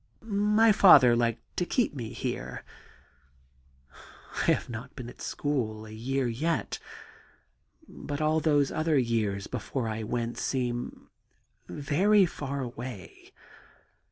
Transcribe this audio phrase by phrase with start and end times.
[0.11, 0.19] *
[0.59, 2.63] My father liked to have me here...
[4.37, 6.79] I have not been at school a year yet.•.
[7.87, 11.09] but all those other years before I went seem
[11.67, 13.31] very far away.